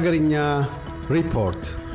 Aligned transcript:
Pagarinia 0.00 0.66
Report. 1.08 1.89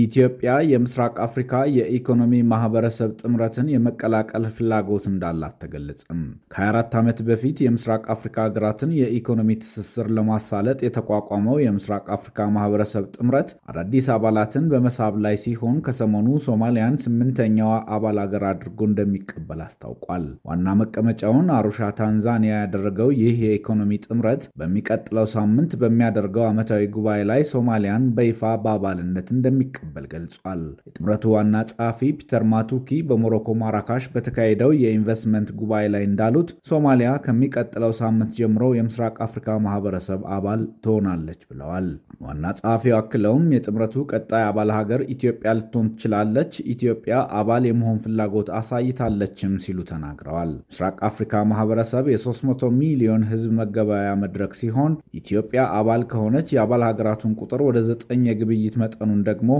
ኢትዮጵያ 0.00 0.50
የምስራቅ 0.70 1.14
አፍሪካ 1.24 1.60
የኢኮኖሚ 1.76 2.32
ማህበረሰብ 2.50 3.10
ጥምረትን 3.20 3.68
የመቀላቀል 3.72 4.44
ፍላጎት 4.56 5.04
እንዳላት 5.10 5.54
ተገለጸም። 5.62 6.20
ከ24 6.54 6.96
ዓመት 7.00 7.18
በፊት 7.28 7.58
የምስራቅ 7.64 8.02
አፍሪካ 8.14 8.36
ሀገራትን 8.46 8.90
የኢኮኖሚ 8.98 9.56
ትስስር 9.62 10.08
ለማሳለጥ 10.16 10.78
የተቋቋመው 10.86 11.56
የምስራቅ 11.62 12.04
አፍሪካ 12.16 12.48
ማህበረሰብ 12.56 13.06
ጥምረት 13.16 13.50
አዳዲስ 13.70 14.08
አባላትን 14.16 14.66
በመሳብ 14.72 15.16
ላይ 15.24 15.36
ሲሆን 15.44 15.78
ከሰሞኑ 15.86 16.28
ሶማሊያን 16.48 17.00
ስምንተኛዋ 17.04 17.72
አባል 17.96 18.18
ሀገር 18.24 18.44
አድርጎ 18.50 18.80
እንደሚቀበል 18.90 19.62
አስታውቋል። 19.66 20.26
ዋና 20.48 20.76
መቀመጫውን 20.82 21.48
አሩሻ 21.56 21.90
ታንዛኒያ 21.98 22.54
ያደረገው 22.60 23.10
ይህ 23.20 23.36
የኢኮኖሚ 23.46 24.00
ጥምረት 24.04 24.42
በሚቀጥለው 24.58 25.28
ሳምንት 25.34 25.72
በሚያደርገው 25.80 26.46
ዓመታዊ 26.48 26.84
ጉባኤ 26.94 27.20
ላይ 27.28 27.42
ሶማሊያን 27.52 28.06
በይፋ 28.16 28.54
በአባልነት 28.62 29.28
እንደሚቀ 29.34 29.74
እንደሚቀበል 29.90 30.06
ገልጿል። 30.12 30.62
የጥምረቱ 30.88 31.24
ዋና 31.34 31.54
ጸሐፊ 31.70 32.00
ፒተር 32.20 32.42
ማቱኪ 32.52 32.98
በሞሮኮ 33.08 33.48
ማራካሽ 33.60 34.04
በተካሄደው 34.14 34.70
የኢንቨስትመንት 34.82 35.48
ጉባኤ 35.60 35.84
ላይ 35.94 36.02
እንዳሉት 36.08 36.50
ሶማሊያ 36.70 37.10
ከሚቀጥለው 37.24 37.92
ሳምንት 38.00 38.30
ጀምሮ 38.38 38.64
የምስራቅ 38.76 39.14
አፍሪካ 39.26 39.56
ማህበረሰብ 39.66 40.20
አባል 40.36 40.62
ትሆናለች 40.84 41.40
ብለዋል። 41.50 41.88
ዋና 42.24 42.44
ጸሐፊው 42.58 42.94
አክለውም 42.98 43.44
የጥምረቱ 43.54 43.96
ቀጣይ 44.12 44.44
አባል 44.48 44.70
ሀገር 44.78 45.00
ኢትዮጵያ 45.14 45.50
ልትሆን 45.58 45.88
ትችላለች፣ 45.92 46.52
ኢትዮጵያ 46.74 47.14
አባል 47.40 47.62
የመሆን 47.68 48.00
ፍላጎት 48.04 48.48
አሳይታለችም 48.58 49.52
ሲሉ 49.64 49.78
ተናግረዋል። 49.90 50.52
ምስራቅ 50.64 50.96
አፍሪካ 51.08 51.42
ማህበረሰብ 51.50 52.04
የ300 52.12 52.72
ሚሊዮን 52.80 53.22
ህዝብ 53.30 53.50
መገበያያ 53.60 54.10
መድረክ 54.22 54.52
ሲሆን 54.60 54.92
ኢትዮጵያ 55.20 55.46
አባል 55.78 56.02
ከሆነች 56.10 56.48
የአባል 56.54 56.82
ሀገራቱን 56.88 57.32
ቁጥር 57.40 57.60
ወደ 57.68 57.78
ዘጠኝ 57.88 58.22
የግብይት 58.28 58.74
መጠኑን 58.82 59.20
ደግሞ 59.28 59.50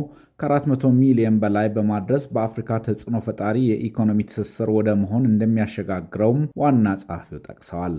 ከ400 0.41 0.91
ሚሊዮን 0.99 1.37
በላይ 1.43 1.69
በማድረስ 1.75 2.25
በአፍሪካ 2.35 2.81
ተጽዕኖ 2.85 3.19
ፈጣሪ 3.27 3.59
የኢኮኖሚ 3.67 4.27
ትስስር 4.29 4.71
ወደ 4.77 4.91
መሆን 5.01 5.29
እንደሚያሸጋግረውም 5.31 6.43
ዋና 6.63 6.97
ጸሐፊው 7.03 7.41
ጠቅሰዋል። 7.47 7.97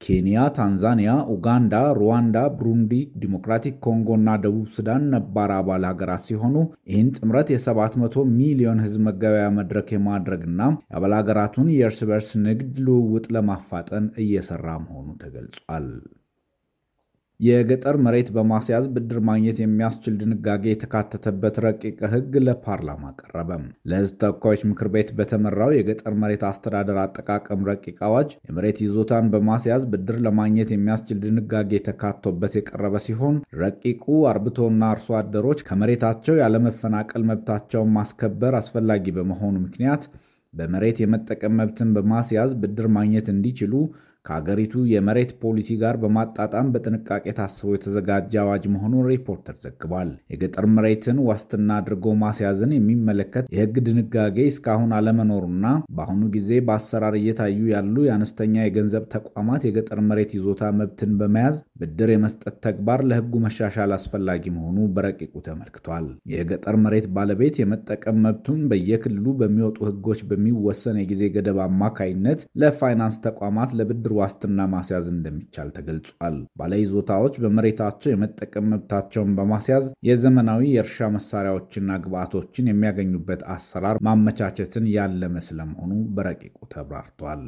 ኬንያ፣ 0.00 0.42
ታንዛኒያ፣ 0.56 1.14
ኡጋንዳ፣ 1.32 1.72
ሩዋንዳ፣ 1.98 2.36
ብሩንዲ፣ 2.58 2.92
ዲሞክራቲክ 3.22 3.74
ኮንጎ 3.86 4.08
እና 4.18 4.36
ደቡብ 4.44 4.68
ሱዳን 4.76 5.02
ነባር 5.14 5.50
አባል 5.56 5.82
ሀገራት 5.88 6.22
ሲሆኑ 6.26 6.54
ይህን 6.90 7.08
ጥምረት 7.16 7.50
የ700 7.54 8.24
ሚሊዮን 8.38 8.80
ህዝብ 8.84 9.02
መገበያ 9.08 9.48
መድረክ 9.58 9.90
የማድረግና 9.94 10.60
የአባል 10.86 11.14
ሀገራቱን 11.18 11.68
የእርስ 11.74 12.00
በርስ 12.10 12.30
ንግድ 12.46 12.72
ልውውጥ 12.86 13.26
ለማፋጠን 13.36 14.06
እየሰራ 14.24 14.66
መሆኑ 14.86 15.08
ተገልጿል። 15.22 15.88
የገጠር 17.40 17.96
መሬት 18.04 18.28
በማስያዝ 18.34 18.86
ብድር 18.94 19.18
ማግኘት 19.28 19.58
የሚያስችል 19.62 20.14
ድንጋጌ 20.20 20.64
የተካተተበት 20.70 21.56
ረቂቅ 21.64 21.98
ሕግ 22.12 22.34
ለፓርላማ 22.46 23.12
ቀረበ። 23.20 23.50
ለሕዝብ 23.90 24.16
ተወካዮች 24.22 24.62
ምክር 24.70 24.88
ቤት 24.94 25.10
በተመራው 25.18 25.70
የገጠር 25.74 26.14
መሬት 26.22 26.42
አስተዳደር 26.50 26.98
አጠቃቀም 27.04 27.64
ረቂቅ 27.70 27.96
አዋጅ 28.08 28.30
የመሬት 28.42 28.80
ይዞታን 28.84 29.30
በማስያዝ 29.34 29.84
ብድር 29.92 30.18
ለማግኘት 30.26 30.72
የሚያስችል 30.74 31.20
ድንጋጌ 31.24 31.82
ተካቶበት 31.88 32.56
የቀረበ 32.58 33.02
ሲሆን 33.06 33.38
ረቂቁ 33.62 34.04
አርብቶና 34.30 34.82
አርሶ 34.92 35.08
አደሮች 35.20 35.62
ከመሬታቸው 35.68 36.36
ያለመፈናቀል 36.42 37.24
መብታቸውን 37.30 37.94
ማስከበር 37.96 38.56
አስፈላጊ 38.60 39.06
በመሆኑ 39.16 39.56
ምክንያት 39.66 40.04
በመሬት 40.54 40.96
የመጠቀም 41.00 41.58
መብትን 41.58 41.90
በማስያዝ 41.96 42.52
ብድር 42.60 42.86
ማግኘት 42.94 43.26
እንዲችሉ 43.32 43.74
ከአገሪቱ 44.24 44.82
የመሬት 44.90 45.30
ፖሊሲ 45.42 45.68
ጋር 45.80 45.94
በማጣጣም 46.00 46.70
በጥንቃቄ 46.72 47.24
ታስቦ 47.36 47.68
የተዘጋጀ 47.74 48.32
አዋጅ 48.42 48.64
መሆኑን 48.72 49.06
ሪፖርተር 49.10 49.56
ዘግቧል። 49.64 50.10
የገጠር 50.32 50.66
መሬትን 50.74 51.18
ዋስትና 51.28 51.70
አድርጎ 51.80 52.14
ማስያዝን 52.22 52.72
የሚመለከት 52.76 53.46
የሕግ 53.54 53.76
ድንጋጌ 53.86 54.38
እስካሁን 54.50 54.92
አለመኖሩና 54.98 55.66
በአሁኑ 55.96 56.22
ጊዜ 56.34 56.60
በአሰራር 56.66 57.16
እየታዩ 57.20 57.60
ያሉ 57.72 57.96
የአነስተኛ 58.06 58.54
የገንዘብ 58.62 59.06
ተቋማት 59.14 59.64
የገጠር 59.68 60.00
መሬት 60.08 60.32
ይዞታ 60.36 60.70
መብትን 60.80 61.14
በመያዝ 61.20 61.56
ብድር 61.82 62.12
የመስጠት 62.12 62.56
ተግባር 62.66 63.02
ለሕጉ 63.10 63.34
መሻሻል 63.44 63.92
አስፈላጊ 63.96 64.44
መሆኑ 64.54 64.78
በረቂቁ 64.94 65.34
ተመልክቷል። 65.46 66.06
የገጠር 66.34 66.78
መሬት 66.84 67.08
ባለቤት 67.14 67.54
የመጠቀም 67.60 68.22
መብቱን 68.24 68.60
በየክልሉ 68.70 69.26
በሚወጡ 69.40 69.78
ሕጎች 69.88 70.20
በሚወሰን 70.30 70.96
የጊዜ 71.00 71.24
ገደብ 71.34 71.58
አማካይነት 71.66 72.40
ለፋይናንስ 72.60 73.18
ተቋማት 73.26 73.70
ለብድር 73.78 74.09
ዋስትና 74.16 74.66
ማስያዝ 74.72 75.06
እንደሚቻል 75.12 75.70
ተገልጿል። 75.76 76.36
ባለይዞታዎች 76.60 77.34
በመሬታቸው 77.42 78.12
የመጠቀም 78.12 78.68
መብታቸውን 78.72 79.34
በማስያዝ 79.38 79.86
የዘመናዊ 80.08 80.62
የእርሻ 80.72 81.10
መሳሪያዎችና 81.16 81.98
ግብዓቶችን 82.04 82.70
የሚያገኙበት 82.70 83.42
አሰራር 83.54 83.98
ማመቻቸትን 84.06 84.86
ያለመ 84.96 85.36
ስለመሆኑ 85.48 85.92
በረቂቁ 86.16 86.58
ተብራርቷል። 86.72 87.44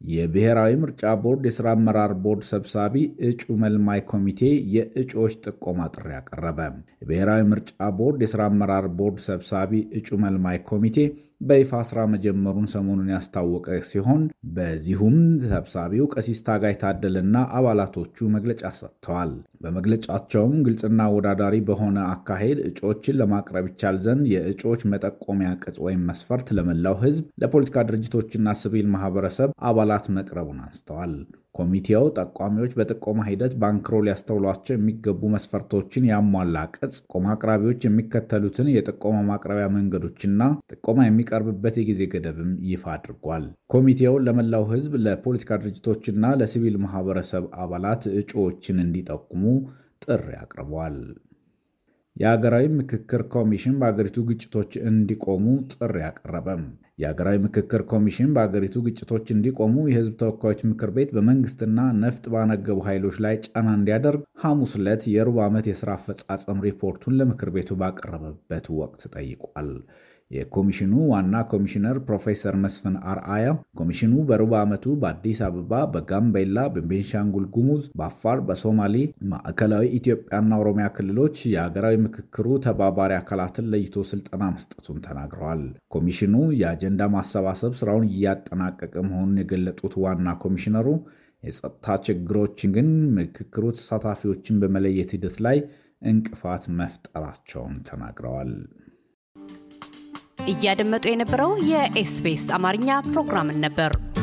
የብሔራዊ 0.00 0.72
ምርጫ 0.80 1.02
ቦርድ 1.22 1.44
የሥራ 1.48 1.68
አመራር 1.76 2.12
ቦርድ 2.24 2.42
ሰብሳቢ 2.50 2.94
እጩ 3.28 3.54
መልማይ 3.62 4.00
ኮሚቴ 4.10 4.40
የእጩዎች 4.74 5.34
ጥቆማ 5.44 5.86
ጥሪ 5.94 6.08
አቀረበ። 6.18 6.58
የብሔራዊ 7.00 7.42
ምርጫ 7.50 7.70
ቦርድ 7.98 8.20
የሥራ 8.24 8.42
አመራር 8.50 8.86
ቦርድ 8.98 9.18
ሰብሳቢ 9.26 9.70
እጩ 9.98 10.18
መልማይ 10.24 10.58
ኮሚቴ 10.70 10.98
በይፋ 11.40 11.80
ስራ 11.88 11.98
መጀመሩን 12.12 12.66
ሰሞኑን 12.72 13.10
ያስታወቀ 13.12 13.66
ሲሆን 13.88 14.22
በዚሁም 14.56 15.16
ሰብሳቢው 15.46 16.06
ቀሲስ 16.14 16.38
ታጋይ 16.46 16.74
ታደለና 16.82 17.42
አባላቶቹ 17.58 18.28
መግለጫ 18.34 18.62
ሰጥተዋል። 18.78 19.32
በመግለጫቸውም 19.64 20.54
ግልጽና 20.66 21.00
አወዳዳሪ 21.06 21.56
በሆነ 21.68 21.98
አካሄድ 22.12 22.58
እጩዎችን 22.66 23.18
ለማቅረብ 23.20 23.66
ይቻል 23.70 23.98
ዘንድ 24.06 24.24
የእጩዎች 24.32 24.82
መጠቆሚያ 24.92 25.50
ቅጽ 25.62 25.78
ወይም 25.86 26.06
መስፈርት 26.10 26.50
ለመላው 26.58 26.96
ሕዝብ፣ 27.04 27.26
ለፖለቲካ 27.42 27.84
ድርጅቶችና 27.88 28.56
ሲቪል 28.60 28.88
ማህበረሰብ 28.94 29.50
አባላት 29.70 30.06
መቅረቡን 30.16 30.62
አንስተዋል። 30.66 31.14
ኮሚቴው 31.56 32.04
ጠቋሚዎች 32.16 32.72
በጥቆማ 32.78 33.20
ሂደት 33.28 33.52
ባንክሮ 33.60 34.00
ሊያስተውሏቸው 34.06 34.74
የሚገቡ 34.74 35.20
መስፈርቶችን 35.34 36.08
ያሟላ 36.10 36.56
ቅጽ 36.74 36.94
ጥቆማ 37.00 37.26
አቅራቢዎች 37.34 37.86
የሚከተሉትን 37.86 38.68
የጥቆማ 38.72 39.18
ማቅረቢያ 39.28 39.66
መንገዶችና 39.76 40.40
ጥቆማ 40.72 41.06
የሚቀርብበት 41.06 41.76
የጊዜ 41.80 42.02
ገደብም 42.14 42.52
ይፋ 42.70 42.84
አድርጓል። 42.94 43.44
ኮሚቴው 43.72 44.16
ለመላው 44.26 44.66
ሕዝብ፣ 44.72 44.94
ለፖለቲካ 45.06 45.60
ድርጅቶችና 45.62 46.34
ለሲቪል 46.40 46.76
ማህበረሰብ 46.84 47.46
አባላት 47.64 48.04
እጩዎችን 48.16 48.82
እንዲጠቁሙ 48.84 49.44
ጥሪ 50.04 50.26
አቅርቧል። 50.42 50.98
የሀገራዊ 52.16 52.66
ምክክር 52.76 53.22
ኮሚሽን 53.32 53.74
በአገሪቱ 53.80 54.18
ግጭቶች 54.28 54.72
እንዲቆሙ 54.88 55.44
ጥሪ 55.72 55.96
አቀረበም። 56.06 56.62
የሀገራዊ 56.98 57.36
ምክክር 57.44 57.80
ኮሚሽን 57.90 58.30
በአገሪቱ 58.36 58.82
ግጭቶች 58.84 59.26
እንዲቆሙ 59.34 59.74
የህዝብ 59.88 60.14
ተወካዮች 60.20 60.60
ምክር 60.70 60.90
ቤት 60.96 61.10
በመንግስትና 61.16 61.78
ነፍጥ 62.00 62.24
ባነገቡ 62.34 62.78
ኃይሎች 62.88 63.18
ላይ 63.24 63.36
ጫና 63.46 63.68
እንዲያደርግ 63.78 64.22
ሐሙስ 64.44 64.74
ዕለት 64.80 65.04
የሩብ 65.14 65.38
ዓመት 65.46 65.68
የሥራ 65.70 65.92
አፈጻጸም 65.98 66.64
ሪፖርቱን 66.66 67.18
ለምክር 67.20 67.50
ቤቱ 67.56 67.78
ባቀረበበት 67.82 68.68
ወቅት 68.80 69.02
ጠይቋል። 69.14 69.70
የኮሚሽኑ 70.30 70.92
ዋና 71.10 71.34
ኮሚሽነር 71.50 71.96
ፕሮፌሰር 72.06 72.54
መስፍን 72.62 72.94
አርአያ 73.10 73.48
ኮሚሽኑ 73.80 74.14
በሩብ 74.28 74.52
ዓመቱ 74.60 74.94
በአዲስ 75.02 75.40
አበባ፣ 75.46 75.82
በጋምቤላ፣ 75.92 76.64
በቤንሻንጉል 76.74 77.44
ጉሙዝ፣ 77.54 77.84
በአፋር፣ 77.98 78.40
በሶማሌ፣ 78.48 78.94
ማዕከላዊ 79.32 79.84
ኢትዮጵያና 79.98 80.58
ኦሮሚያ 80.62 80.86
ክልሎች 80.96 81.36
የሀገራዊ 81.52 81.96
ምክክሩ 82.06 82.56
ተባባሪ 82.66 83.14
አካላትን 83.18 83.70
ለይቶ 83.72 84.04
ስልጠና 84.10 84.42
መስጠቱን 84.56 84.98
ተናግረዋል። 85.06 85.62
ኮሚሽኑ 85.96 86.34
የአጀንዳ 86.86 87.04
ማሰባሰብ 87.12 87.72
ስራውን 87.78 88.04
እያጠናቀቀ 88.08 88.94
መሆኑን 89.06 89.38
የገለጡት 89.40 89.94
ዋና 90.02 90.34
ኮሚሽነሩ 90.42 90.88
የጸጥታ 91.42 91.96
ችግሮችን 92.06 92.70
ግን 92.76 92.88
ምክክሩ 93.16 93.64
ተሳታፊዎችን 93.76 94.60
በመለየት 94.62 95.10
ሂደት 95.16 95.36
ላይ 95.46 95.58
እንቅፋት 96.02 96.64
መፍጠራቸውን 96.78 97.74
ተናግረዋል። 97.88 98.52
እያደመጡ 100.46 101.04
የነበረው 101.10 101.52
የኤስቢኤስ 101.70 102.46
አማርኛ 102.56 102.98
ፕሮግራምን 103.08 103.58
ነበር። 103.66 103.92